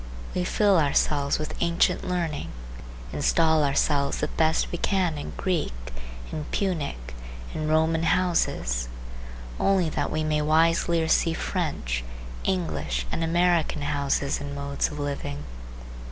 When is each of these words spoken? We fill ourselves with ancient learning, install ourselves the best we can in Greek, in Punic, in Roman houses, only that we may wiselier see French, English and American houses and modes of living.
We 0.33 0.45
fill 0.45 0.79
ourselves 0.79 1.37
with 1.37 1.53
ancient 1.61 2.03
learning, 2.03 2.49
install 3.13 3.63
ourselves 3.63 4.17
the 4.17 4.29
best 4.29 4.71
we 4.71 4.79
can 4.79 5.15
in 5.15 5.33
Greek, 5.37 5.75
in 6.31 6.45
Punic, 6.45 7.13
in 7.53 7.67
Roman 7.67 8.01
houses, 8.01 8.89
only 9.59 9.89
that 9.91 10.09
we 10.09 10.23
may 10.23 10.41
wiselier 10.41 11.07
see 11.07 11.35
French, 11.35 12.03
English 12.43 13.05
and 13.11 13.23
American 13.23 13.83
houses 13.83 14.41
and 14.41 14.55
modes 14.55 14.87
of 14.87 14.97
living. 14.97 15.43